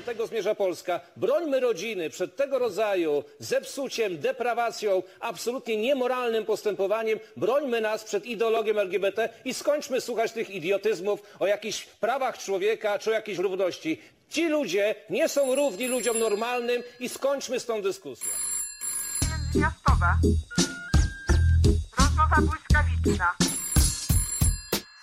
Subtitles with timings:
[0.00, 1.00] do tego zmierza Polska.
[1.16, 7.18] Brońmy rodziny przed tego rodzaju zepsuciem, deprawacją, absolutnie niemoralnym postępowaniem.
[7.36, 13.10] Brońmy nas przed ideologią LGBT i skończmy słuchać tych idiotyzmów o jakichś prawach człowieka czy
[13.10, 14.00] o jakiejś równości.
[14.28, 18.28] Ci ludzie nie są równi ludziom normalnym i skończmy z tą dyskusją.
[19.54, 20.18] Miastowa.
[21.98, 23.26] Rozmowa błyskawiczna.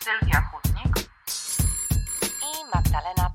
[0.04, 1.10] Sylwia Chudnik
[2.42, 3.27] i Magdalena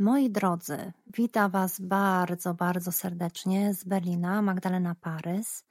[0.00, 5.64] Moi drodzy, witam Was bardzo, bardzo serdecznie z Berlina, Magdalena Parys.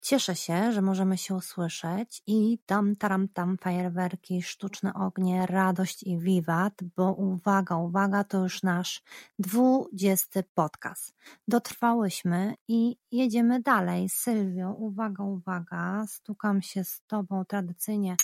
[0.00, 6.18] Cieszę się, że możemy się usłyszeć i tam, taram, tam fajerwerki, sztuczne ognie, radość i
[6.18, 9.02] wiwat, bo uwaga, uwaga, to już nasz
[9.38, 11.14] dwudziesty podcast.
[11.48, 14.08] Dotrwałyśmy i jedziemy dalej.
[14.08, 18.16] Sylwio, uwaga, uwaga, stukam się z Tobą tradycyjnie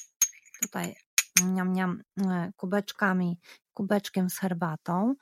[0.62, 0.94] tutaj
[1.42, 3.38] niam, e, kubeczkami,
[3.74, 5.14] kubeczkiem z herbatą.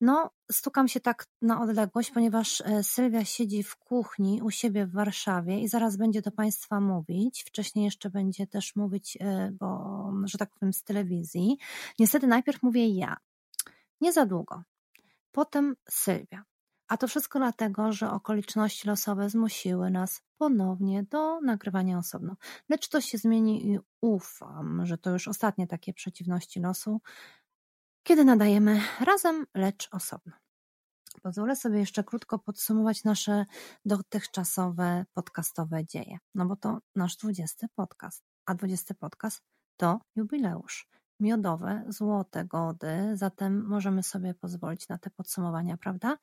[0.00, 4.92] No, stukam się tak na odległość, ponieważ e, Sylwia siedzi w kuchni u siebie w
[4.92, 7.44] Warszawie i zaraz będzie do Państwa mówić.
[7.46, 11.58] Wcześniej jeszcze będzie też mówić, e, bo, że tak powiem, z telewizji.
[11.98, 13.16] Niestety najpierw mówię ja.
[14.00, 14.62] Nie za długo.
[15.32, 16.44] Potem Sylwia.
[16.88, 22.36] A to wszystko dlatego, że okoliczności losowe zmusiły nas ponownie do nagrywania osobno.
[22.68, 27.00] Lecz to się zmieni i ufam, że to już ostatnie takie przeciwności losu,
[28.08, 30.32] kiedy nadajemy razem, lecz osobno.
[31.22, 33.46] Pozwolę sobie jeszcze krótko podsumować nasze
[33.84, 36.18] dotychczasowe podcastowe dzieje.
[36.34, 39.42] No bo to nasz 20 podcast, a 20 podcast
[39.76, 40.88] to jubileusz.
[41.20, 46.18] Miodowe, złote gody, zatem możemy sobie pozwolić na te podsumowania, prawda?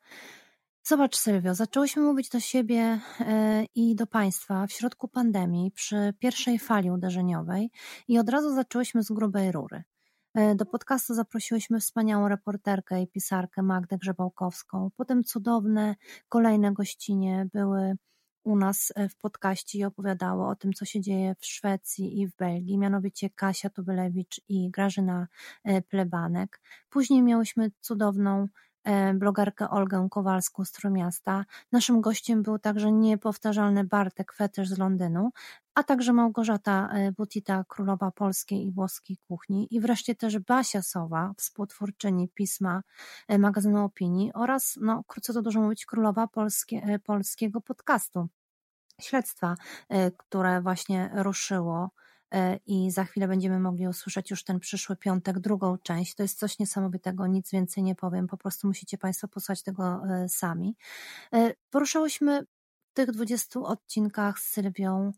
[0.82, 6.58] Zobacz, Sylwio, zaczęłyśmy mówić do siebie e, i do Państwa w środku pandemii, przy pierwszej
[6.58, 7.70] fali uderzeniowej
[8.08, 9.84] i od razu zaczęłyśmy z grubej rury.
[10.36, 14.90] E, do podcastu zaprosiłyśmy wspaniałą reporterkę i pisarkę Magdę Grzebałkowską.
[14.96, 15.96] Potem cudowne
[16.28, 17.96] kolejne gościnie były
[18.44, 22.26] u nas e, w podcaście i opowiadały o tym, co się dzieje w Szwecji i
[22.26, 25.26] w Belgii, mianowicie Kasia Tubylewicz i Grażyna
[25.88, 26.60] Plebanek.
[26.90, 28.65] Później miałyśmy cudowną E,
[29.14, 31.44] blogerkę Olgę Kowalską z Trójmiasta.
[31.72, 35.30] Naszym gościem był także niepowtarzalny Bartek Fetysz z Londynu,
[35.74, 41.32] a także Małgorzata e, Butita, królowa polskiej i włoskiej kuchni i wreszcie też Basia Sowa,
[41.36, 42.82] współtwórczyni pisma
[43.28, 48.28] e, magazynu Opinii oraz, no krótko to dużo mówić, królowa polskie, polskiego podcastu.
[49.00, 49.54] Śledztwa,
[50.18, 52.05] które właśnie ruszyło E,
[52.66, 56.14] i za chwilę będziemy mogli usłyszeć już ten przyszły piątek drugą część.
[56.14, 60.28] To jest coś niesamowitego, nic więcej nie powiem, po prostu musicie Państwo posłuchać tego e,
[60.28, 60.76] sami.
[61.32, 62.42] E, poruszałyśmy
[62.90, 65.12] w tych 20 odcinkach z Sylwią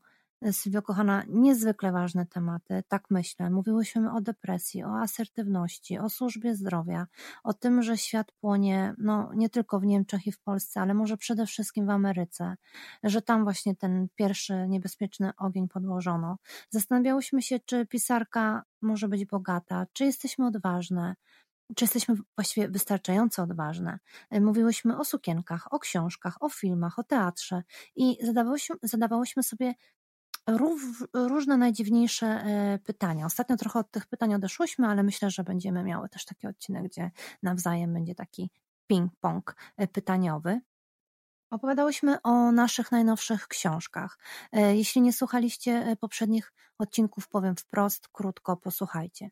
[0.53, 3.50] Sylwio kochana, niezwykle ważne tematy, tak myślę.
[3.50, 7.06] Mówiłyśmy o depresji, o asertywności, o służbie zdrowia,
[7.44, 11.16] o tym, że świat płonie no, nie tylko w Niemczech i w Polsce, ale może
[11.16, 12.56] przede wszystkim w Ameryce,
[13.03, 16.38] że tam właśnie ten pierwszy niebezpieczny ogień podłożono.
[16.70, 21.15] Zastanawiałyśmy się, czy pisarka może być bogata, czy jesteśmy odważne,
[21.76, 23.99] czy jesteśmy właściwie wystarczająco odważne?
[24.31, 27.62] Mówiłyśmy o sukienkach, o książkach, o filmach, o teatrze
[27.97, 29.75] i zadawałyśmy, zadawałyśmy sobie
[31.15, 33.27] różne najdziwniejsze e, pytania.
[33.27, 37.11] Ostatnio trochę od tych pytań odeszłyśmy, ale myślę, że będziemy miały też taki odcinek, gdzie
[37.43, 38.51] nawzajem będzie taki
[38.93, 40.61] ping-pong e, pytaniowy.
[41.51, 44.19] Opowiadałyśmy o naszych najnowszych książkach.
[44.53, 49.31] E, jeśli nie słuchaliście poprzednich odcinków, powiem wprost, krótko posłuchajcie.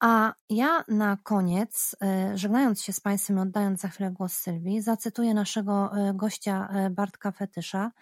[0.00, 5.34] A ja na koniec, e, żegnając się z Państwem oddając za chwilę głos Sylwii, zacytuję
[5.34, 7.92] naszego e, gościa e, Bartka Fetysza,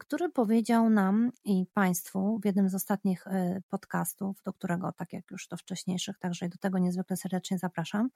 [0.00, 3.24] który powiedział nam i Państwu w jednym z ostatnich
[3.68, 8.10] podcastów, do którego, tak jak już do wcześniejszych, także i do tego niezwykle serdecznie zapraszam,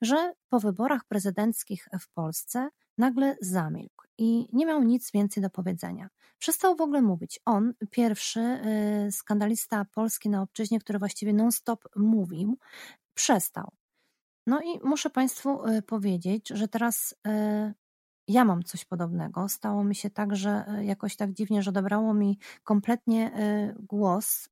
[0.00, 2.68] że po wyborach prezydenckich w Polsce
[2.98, 6.08] nagle zamilkł i nie miał nic więcej do powiedzenia.
[6.38, 7.40] Przestał w ogóle mówić.
[7.44, 12.58] On, pierwszy y, skandalista polski na obczyźnie, który właściwie non-stop mówił,
[13.14, 13.72] przestał.
[14.46, 17.74] No i muszę Państwu y, powiedzieć, że teraz y,
[18.28, 19.48] ja mam coś podobnego.
[19.48, 23.32] Stało mi się tak, że jakoś tak dziwnie, że odebrało mi kompletnie
[23.78, 24.48] głos.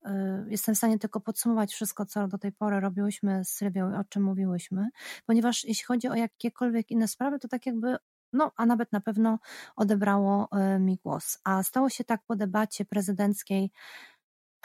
[0.49, 4.05] Jestem w stanie tylko podsumować wszystko, co do tej pory robiłyśmy z Sylwią i o
[4.05, 4.89] czym mówiłyśmy,
[5.27, 7.97] ponieważ jeśli chodzi o jakiekolwiek inne sprawy, to tak jakby
[8.33, 9.39] no, a nawet na pewno
[9.77, 11.39] odebrało e, mi głos.
[11.45, 13.71] A stało się tak po debacie prezydenckiej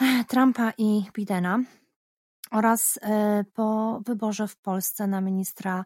[0.01, 1.59] e, Trumpa i Bidena
[2.51, 5.85] oraz e, po wyborze w Polsce na ministra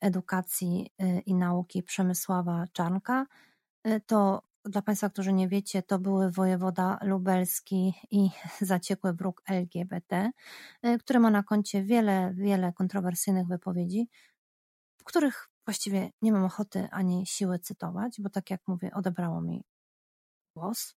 [0.00, 0.90] edukacji
[1.26, 3.26] i nauki Przemysława Czarnka.
[4.06, 8.30] To dla Państwa, którzy nie wiecie, to były wojewoda lubelski i
[8.60, 10.30] zaciekły wróg LGBT,
[11.00, 14.08] który ma na koncie wiele, wiele kontrowersyjnych wypowiedzi,
[14.98, 19.64] w których właściwie nie mam ochoty ani siły cytować, bo tak jak mówię, odebrało mi
[20.56, 20.94] głos.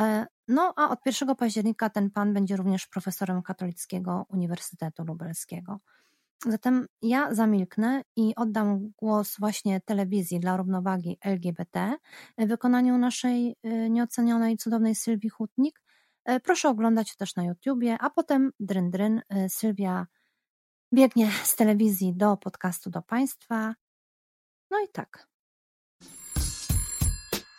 [0.00, 5.80] E, No, a od 1 października ten pan będzie również profesorem Katolickiego Uniwersytetu Lubelskiego.
[6.46, 11.96] Zatem ja zamilknę i oddam głos właśnie telewizji dla równowagi LGBT
[12.38, 15.82] w wykonaniu naszej y, nieocenionej, cudownej Sylwii Hutnik.
[16.24, 19.22] E, Proszę oglądać też na YouTubie, a potem dryn dryn.
[19.48, 20.06] Sylwia
[20.94, 23.74] biegnie z telewizji do podcastu do Państwa.
[24.74, 25.28] No i tak.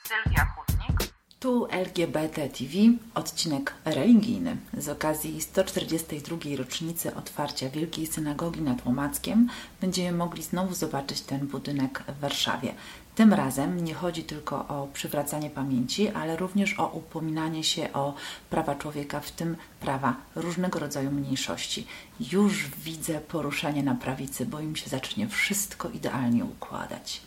[0.07, 1.13] Sylwia Hutnik.
[1.39, 2.73] Tu LGBT TV,
[3.13, 4.57] odcinek religijny.
[4.77, 6.37] Z okazji 142.
[6.57, 9.49] rocznicy otwarcia Wielkiej Synagogi nad Łomackiem
[9.81, 12.73] będziemy mogli znowu zobaczyć ten budynek w Warszawie.
[13.15, 18.13] Tym razem nie chodzi tylko o przywracanie pamięci, ale również o upominanie się o
[18.49, 21.87] prawa człowieka, w tym prawa różnego rodzaju mniejszości.
[22.19, 27.21] Już widzę poruszenie na prawicy, bo im się zacznie wszystko idealnie układać.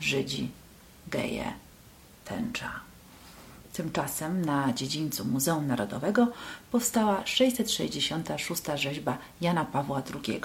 [0.00, 0.50] Żydzi,
[1.08, 1.52] geje,
[2.24, 2.80] tęcza.
[3.74, 6.28] Tymczasem na dziedzińcu Muzeum Narodowego
[6.70, 8.62] powstała 666.
[8.74, 10.40] rzeźba Jana Pawła II.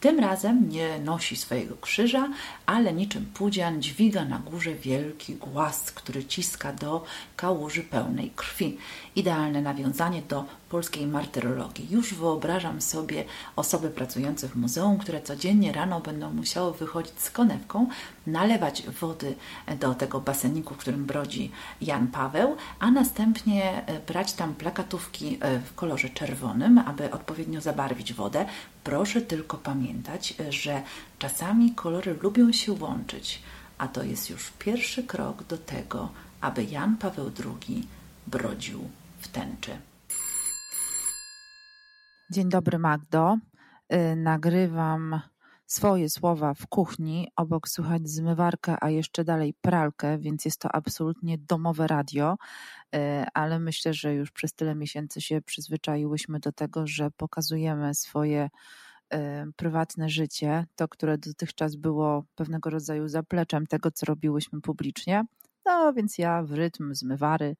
[0.00, 2.28] Tym razem nie nosi swojego krzyża,
[2.66, 7.04] ale niczym pudzian dźwiga na górze wielki głaz, który ciska do
[7.36, 8.78] kałuży pełnej krwi.
[9.16, 11.88] Idealne nawiązanie do polskiej martyrologii.
[11.90, 13.24] Już wyobrażam sobie
[13.56, 17.88] osoby pracujące w muzeum, które codziennie rano będą musiały wychodzić z konewką,
[18.26, 19.34] nalewać wody
[19.80, 21.50] do tego baseniku, w którym brodzi
[21.80, 28.12] Jan Paweł, a następnie e, brać tam plakatówki e, w kolorze czerwonym, aby odpowiednio zabarwić
[28.12, 28.46] wodę.
[28.84, 30.82] Proszę tylko pamiętać, e, że
[31.18, 33.42] czasami kolory lubią się łączyć,
[33.78, 36.08] a to jest już pierwszy krok do tego,
[36.40, 37.86] aby Jan Paweł II
[38.26, 38.88] brodził
[39.20, 39.70] w tęczy.
[42.32, 43.36] Dzień dobry, Magdo.
[44.16, 45.20] Nagrywam
[45.66, 47.28] swoje słowa w kuchni.
[47.36, 52.36] Obok słychać zmywarkę, a jeszcze dalej pralkę, więc jest to absolutnie domowe radio.
[52.94, 52.98] Y,
[53.34, 58.50] Ale myślę, że już przez tyle miesięcy się przyzwyczaiłyśmy do tego, że pokazujemy swoje
[59.14, 59.18] y,
[59.56, 65.24] prywatne życie, to, które dotychczas było pewnego rodzaju zapleczem tego, co robiłyśmy publicznie.
[65.66, 67.56] No więc ja w rytm zmywary,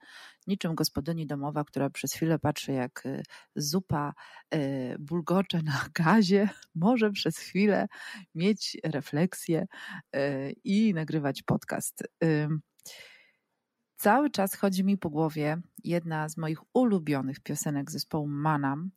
[0.47, 3.23] niczym gospodyni domowa, która przez chwilę patrzy, jak y,
[3.57, 4.15] zupa
[4.55, 7.89] y, bulgocze na gazie, może przez chwilę
[8.35, 9.67] mieć refleksję
[10.17, 12.03] y, i nagrywać podcast.
[13.97, 18.91] Cały czas chodzi mi po głowie jedna z moich ulubionych piosenek zespołu Manam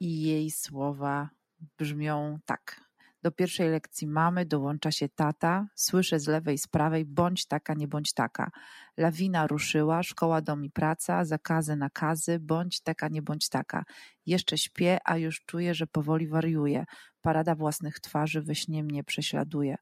[0.00, 1.30] i jej słowa
[1.78, 2.91] brzmią tak.
[3.22, 5.66] Do pierwszej lekcji mamy dołącza się tata.
[5.74, 8.50] Słyszę z lewej, z prawej, bądź taka, nie bądź taka.
[8.96, 13.84] Lawina ruszyła, szkoła, dom i praca, zakazy, nakazy, bądź taka, nie bądź taka.
[14.26, 16.84] Jeszcze śpię, a już czuję, że powoli wariuję.
[17.20, 19.76] Parada własnych twarzy we śnie mnie prześladuje.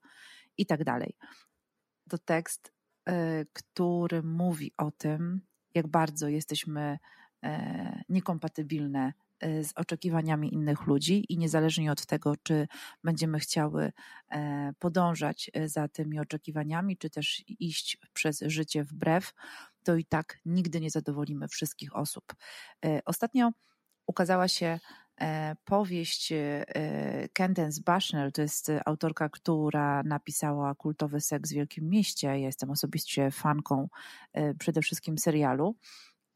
[0.56, 1.16] I tak dalej.
[2.08, 2.72] To tekst,
[3.08, 3.12] y,
[3.52, 5.40] który mówi o tym,
[5.74, 6.98] jak bardzo jesteśmy
[7.44, 12.68] e, niekompatybilne e, z oczekiwaniami innych ludzi i niezależnie od tego, czy
[13.04, 13.92] będziemy chciały
[14.30, 19.32] e, podążać e, za tymi oczekiwaniami, czy też iść przez życie wbrew,
[19.84, 22.24] to i tak nigdy nie zadowolimy wszystkich osób.
[22.84, 23.50] E, Ostatnio
[24.06, 24.78] ukazała się
[25.64, 26.32] powieść
[27.32, 32.26] Candace Bushnell, to jest autorka, która napisała kultowy seks w Wielkim Mieście.
[32.26, 33.88] Ja jestem osobiście fanką
[34.58, 35.76] przede wszystkim serialu.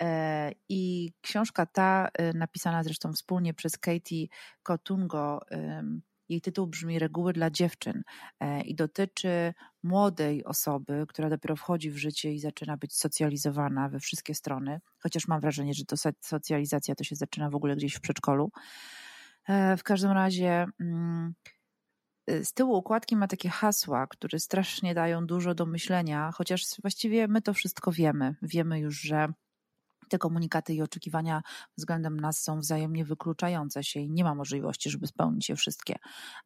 [0.04, 4.26] E, I książka ta, e, napisana zresztą wspólnie przez Katie
[4.62, 5.40] Kotungo,
[6.28, 8.02] jej tytuł brzmi Reguły dla dziewczyn
[8.40, 14.00] e, i dotyczy młodej osoby, która dopiero wchodzi w życie i zaczyna być socjalizowana we
[14.00, 17.94] wszystkie strony, chociaż mam wrażenie, że to soc- socjalizacja to się zaczyna w ogóle gdzieś
[17.94, 18.50] w przedszkolu.
[19.78, 21.34] W każdym razie mm,
[22.28, 27.42] z tyłu układki ma takie hasła, które strasznie dają dużo do myślenia, chociaż właściwie my
[27.42, 28.34] to wszystko wiemy.
[28.42, 29.32] Wiemy już, że
[30.08, 31.42] te komunikaty i oczekiwania
[31.78, 35.96] względem nas są wzajemnie wykluczające się i nie ma możliwości, żeby spełnić je wszystkie.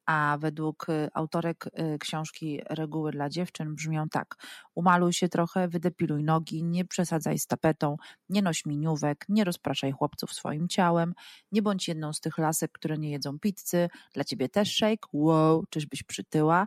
[0.06, 4.34] A według y, autorek y, książki Reguły dla dziewczyn brzmią tak:
[4.74, 7.96] umaluj się trochę, wydepiluj nogi, nie przesadzaj z tapetą,
[8.28, 11.14] nie noś miniówek, nie rozpraszaj chłopców swoim ciałem,
[11.52, 15.64] nie bądź jedną z tych lasek, które nie jedzą pizzy, dla ciebie też shake, wow,
[15.70, 16.66] czyżbyś przytyła.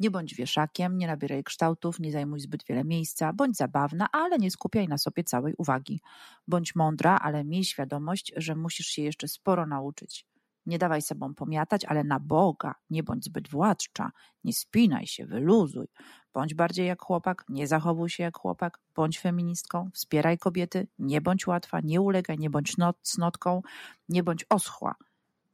[0.00, 4.50] Nie bądź wieszakiem, nie nabieraj kształtów, nie zajmuj zbyt wiele miejsca, bądź zabawna, ale nie
[4.50, 6.00] skupiaj na sobie całej uwagi.
[6.48, 10.26] Bądź mądra, ale miej świadomość, że musisz się jeszcze sporo nauczyć.
[10.66, 14.12] nie dawaj sobą pomiatać, ale na Boga, nie bądź zbyt władcza,
[14.44, 15.86] nie spinaj się, wyluzuj.
[16.34, 21.46] Bądź bardziej jak chłopak, nie zachowuj się jak chłopak, bądź feministką, wspieraj kobiety, nie bądź
[21.46, 23.62] łatwa, nie ulegaj, nie bądź not, cnotką,
[24.08, 24.94] nie bądź oschła.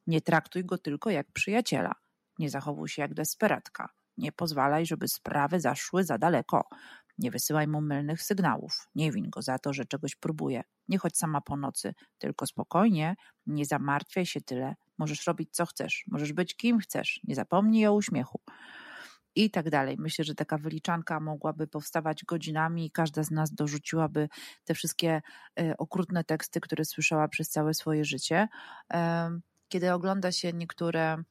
[0.07, 1.93] Nie traktuj go tylko jak przyjaciela.
[2.39, 3.89] Nie zachowuj się jak desperatka.
[4.17, 6.65] Nie pozwalaj, żeby sprawy zaszły za daleko.
[7.19, 8.89] Nie wysyłaj mu mylnych sygnałów.
[8.95, 10.63] Nie win go za to, że czegoś próbuje.
[10.89, 13.15] Nie chodź sama po nocy, tylko spokojnie,
[13.47, 14.75] nie zamartwiaj się tyle.
[14.99, 17.21] Możesz robić co chcesz, możesz być kim chcesz.
[17.25, 18.41] Nie zapomnij o uśmiechu.
[19.37, 19.97] I tak dalej.
[19.99, 24.29] Myślę, że taka wyliczanka mogłaby powstawać godzinami i każda z nas dorzuciłaby
[24.65, 25.23] te wszystkie
[25.61, 28.49] y, okrutne teksty, które słyszała przez całe swoje życie.
[28.89, 31.23] Em, Kiedy ogląda się niektóre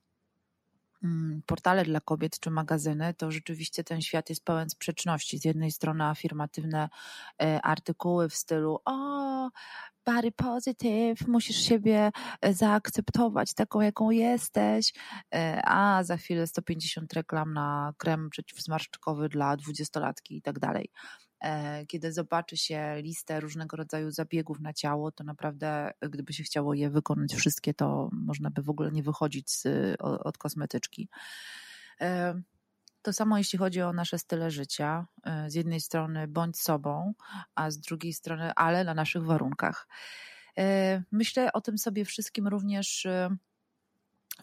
[1.46, 5.38] portale dla kobiet czy magazyny, to rzeczywiście ten świat jest pełen sprzeczności.
[5.38, 6.90] Z jednej strony afirmatywne
[7.42, 9.50] e, artykuły w stylu o,
[10.06, 14.94] body positive, musisz siebie e, zaakceptować taką, jaką jesteś,
[15.36, 20.90] e, a za chwilę 150 reklam na krem przeciwzmarszczkowy dla dwudziestolatki i tak dalej.
[21.42, 26.74] E, Kiedy zobaczy się listę różnego rodzaju zabiegów na ciało, to naprawdę, gdyby się chciało
[26.74, 29.68] je wykonać wszystkie, to można by w ogóle nie wychodzić z,
[30.00, 31.10] od kosmetyczki.
[33.04, 35.08] To samo jeśli chodzi o nasze style życia.
[35.24, 37.14] E, Z jednej strony bądź sobą,
[37.56, 39.88] a z drugiej strony ale na naszych warunkach.
[40.58, 43.36] E, Myślę o tym sobie wszystkim również e,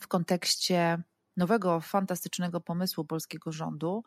[0.00, 1.02] w kontekście
[1.36, 4.04] nowego, fantastycznego pomysłu polskiego rządu,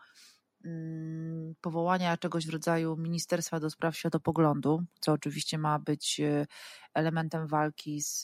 [0.65, 6.21] mm, powołania czegoś w rodzaju Ministerstwa do Spraw Światopoglądu, co oczywiście ma być
[6.93, 8.23] elementem walki z,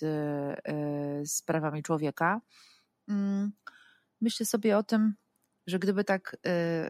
[1.23, 2.41] z prawami człowieka.
[3.07, 3.51] Mm,
[4.21, 5.13] Myślę sobie o tym,
[5.69, 6.89] że gdyby tak e,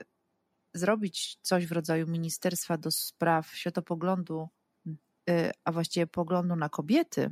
[0.74, 4.50] zrobić coś w rodzaju Ministerstwa do Spraw Światopoglądu,
[5.30, 7.32] e, a właściwie poglądu na kobiety,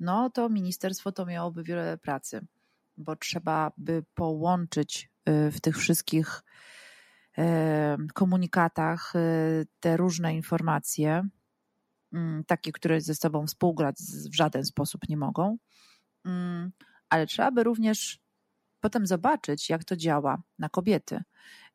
[0.00, 2.46] no to ministerstwo to miałoby wiele pracy,
[2.96, 6.42] bo trzeba by połączyć e, w tych wszystkich
[7.38, 9.20] e, komunikatach e,
[9.80, 11.28] te różne informacje,
[12.12, 13.96] mm, takie, które ze sobą współgrać
[14.30, 15.58] w żaden sposób nie mogą,
[16.24, 16.72] Mm,
[17.08, 18.20] ale trzeba by również
[18.84, 21.22] potem zobaczyć, jak to działa na kobiety.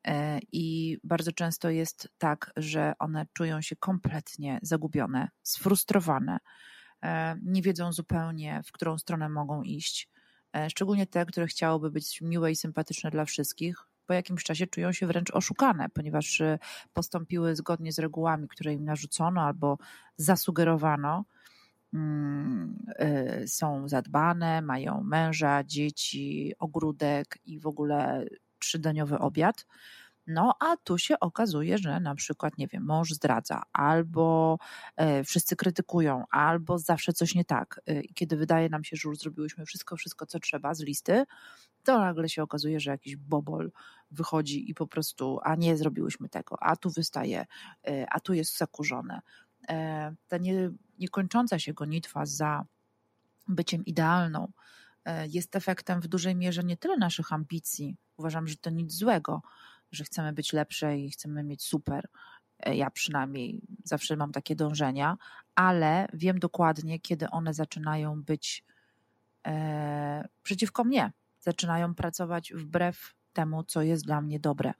[0.06, 6.38] E, I bardzo często jest tak, że one czują się kompletnie zagubione, sfrustrowane,
[7.02, 10.08] e, nie wiedzą zupełnie, w którą stronę mogą iść.
[10.56, 13.76] E, Szczególnie te, które chciałyby być miłe i sympatyczne dla wszystkich,
[14.06, 16.42] po jakimś czasie czują się wręcz oszukane, ponieważ
[16.92, 19.78] postąpiły zgodnie z regułami, które im narzucono albo
[20.16, 21.24] zasugerowano.
[21.94, 28.26] Mm, e, Są zadbane, mają męża, dzieci, ogródek i w ogóle
[28.58, 29.66] trzydaniowy obiad.
[30.26, 34.58] No, a tu się okazuje, że na przykład, nie wiem, mąż zdradza, albo
[34.96, 37.80] e, wszyscy krytykują, albo zawsze coś nie tak.
[37.86, 41.24] E, kiedy wydaje nam się, że już zrobiłyśmy wszystko, wszystko, co trzeba z listy,
[41.84, 43.72] to nagle się okazuje, że jakiś bobol
[44.10, 47.46] wychodzi i po prostu, a nie zrobiłyśmy tego, a tu wystaje,
[47.88, 49.20] e, a tu jest zakurzone.
[49.68, 52.64] E, Ta nie, niekończąca się gonitwa za
[53.48, 54.52] byciem idealną
[55.04, 57.96] e, jest efektem w dużej mierze nie tyle naszych ambicji.
[58.16, 59.42] Uważam, że to nic złego,
[59.92, 62.08] że chcemy być lepsze i chcemy mieć super.
[62.58, 65.16] E, Ja przynajmniej zawsze mam takie dążenia,
[65.54, 68.64] ale wiem dokładnie, kiedy one zaczynają być
[70.42, 71.12] przeciwko mnie.
[71.40, 74.72] Zaczynają pracować wbrew temu, co jest dla mnie dobre.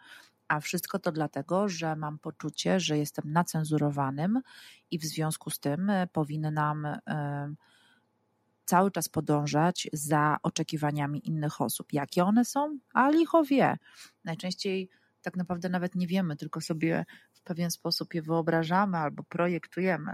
[0.51, 4.41] A wszystko to dlatego, że mam poczucie, że jestem nacenzurowanym
[4.91, 6.99] i w związku z tym e, powinnam e,
[8.65, 11.93] cały czas podążać za oczekiwaniami innych osób.
[11.93, 12.79] Jakie one są?
[12.95, 13.79] A licho wie.
[14.25, 14.91] Najczęściej
[15.23, 20.13] tak naprawdę nawet nie wiemy, tylko sobie w pewien sposób je wyobrażamy albo projektujemy.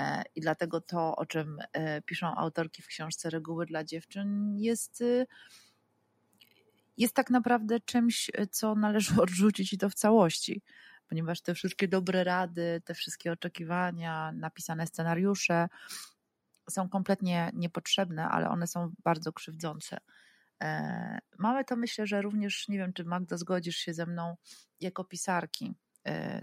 [0.00, 1.58] E, I dlatego to, o czym
[2.06, 5.02] piszą autorki w książce Reguły dla dziewczyn, jest,
[6.96, 10.62] jest tak naprawdę czymś, co należy odrzucić i to w całości.
[11.08, 15.68] Ponieważ te wszystkie dobre rady, te wszystkie oczekiwania, napisane scenariusze
[16.70, 19.98] są kompletnie niepotrzebne, ale one są bardzo krzywdzące.
[20.62, 24.36] E, Mamy to myślę, że również, nie wiem, czy Magda zgodzisz się ze mną,
[24.80, 25.74] jako pisarki e,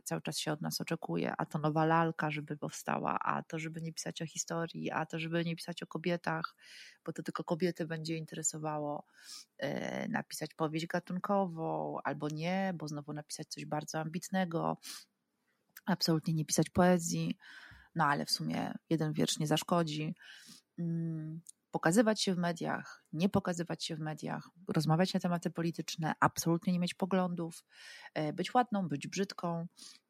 [0.04, 3.82] cały czas się od nas oczekuje, a to nowa lalka, żeby powstała, a to, żeby
[3.82, 6.56] nie pisać o historii, a to, żeby nie pisać o kobietach,
[7.06, 9.06] bo to tylko kobiety będzie interesowało,
[9.58, 14.78] e, napisać powieść gatunkową, albo nie, bo znowu napisać coś bardzo ambitnego,
[15.86, 17.38] absolutnie nie pisać poezji,
[17.96, 20.16] no ale w sumie jeden wiersz nie zaszkodzi.
[21.72, 26.80] Pokazywać się w mediach, nie pokazywać się w mediach, rozmawiać na tematy polityczne, absolutnie nie
[26.80, 27.66] mieć poglądów,
[28.14, 29.68] e, być ładną, być brzydką,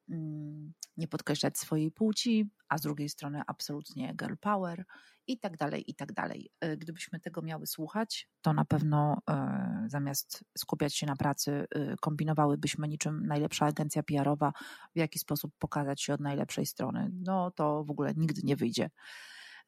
[0.10, 4.86] mm, nie podkreślać swojej płci, a z drugiej strony absolutnie girl power
[5.28, 6.52] i tak dalej, i tak dalej.
[6.62, 11.66] E, Gdybyśmy tego miały słuchać, to na pewno e, zamiast skupiać się na pracy,
[12.02, 14.54] kombinowałybyśmy niczym najlepsza agencja PR-owa,
[14.96, 17.12] w jaki sposób pokazać się od najlepszej strony.
[17.14, 18.90] No to w ogóle nigdy nie wyjdzie.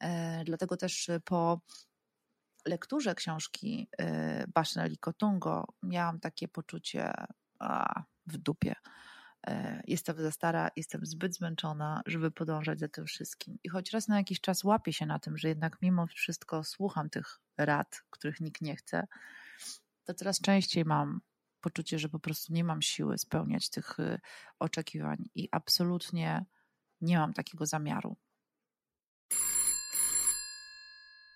[0.01, 1.61] E, Dlatego też e, po
[2.65, 7.13] lekturze książki e, Bashneli Kotungo miałam takie poczucie
[7.59, 8.75] a, w dupie.
[9.47, 13.57] E, Jestem za stara, jestem zbyt zmęczona, żeby podążać za tym wszystkim.
[13.63, 17.09] I choć raz na jakiś czas łapię się na tym, że jednak mimo wszystko słucham
[17.09, 19.07] tych rad, których nikt nie chce,
[20.03, 21.21] to coraz częściej mam
[21.61, 24.19] poczucie, że po prostu nie mam siły spełniać tych y,
[24.59, 26.45] oczekiwań i absolutnie
[27.01, 28.17] nie mam takiego zamiaru.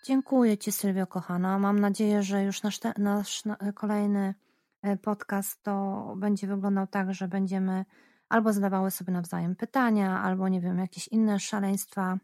[0.07, 1.59] Dziękuję Ci, Sylwio, kochana.
[1.59, 4.35] Mam nadzieję, że już nasz, te, nasz na- kolejny
[4.81, 7.85] e, podcast to będzie wyglądał tak, że będziemy
[8.29, 12.17] albo zadawały sobie nawzajem pytania, albo nie wiem, jakieś inne szaleństwa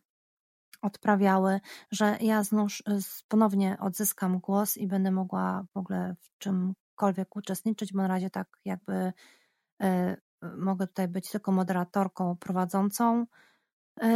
[0.82, 1.60] odprawiały,
[1.92, 7.94] że ja znów e, ponownie odzyskam głos i będę mogła w ogóle w czymkolwiek uczestniczyć,
[7.94, 9.14] bo na razie tak jakby
[9.82, 10.18] e,
[10.58, 13.26] mogę tutaj być tylko moderatorką prowadzącą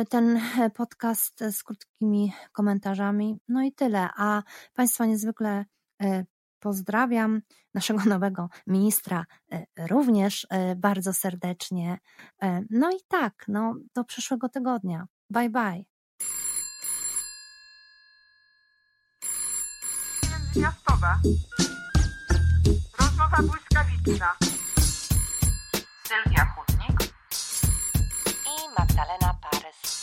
[0.09, 3.37] ten e, podcast z krótkimi komentarzami.
[3.47, 4.09] No i tyle.
[4.17, 5.65] A Państwa niezwykle
[6.03, 6.25] e,
[6.59, 7.41] pozdrawiam.
[7.73, 11.97] Naszego nowego ministra e, również bardzo serdecznie.
[12.69, 15.07] No i tak, no do przyszłego tygodnia.
[15.29, 15.83] Bye bye.
[20.31, 21.07] Międzymiastowe.
[22.99, 24.33] Rozmowa błyskawiczna.
[26.07, 26.54] Sylwia
[28.95, 29.94] Magdalena Paris.